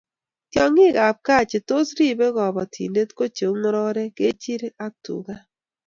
[0.51, 5.35] Tiongikab kaa che tos rib kobotindet ko chei ngororek, kechirek ak tuga